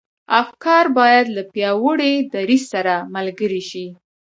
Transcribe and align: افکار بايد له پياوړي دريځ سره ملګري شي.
افکار 0.41 0.85
بايد 0.97 1.25
له 1.35 1.41
پياوړي 1.53 2.13
دريځ 2.33 2.63
سره 2.73 2.93
ملګري 3.15 3.61
شي. 3.69 3.87